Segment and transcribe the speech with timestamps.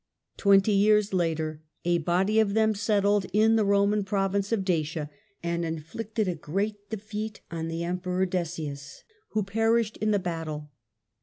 [0.35, 5.11] Twenty years later a body of them settled in the Roman province of Dacia,
[5.43, 9.03] and inflicted a great defeat on the Emperor Decius,
[9.33, 10.71] who perished in the battle.